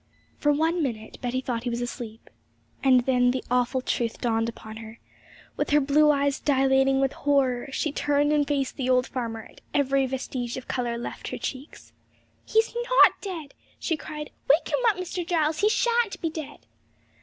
[0.39, 2.31] For one minute Betty thought he was asleep,
[2.83, 4.97] and then the awful truth dawned upon her.
[5.57, 9.61] With her blue eyes dilating with horror, she turned and faced the old farmer, and
[9.75, 11.93] every vestige of colour left her cheeks.
[12.47, 14.31] 'He's not dead!' she cried.
[14.49, 15.23] 'Wake him up, Mr.
[15.23, 16.65] Giles; he shan't be dead!'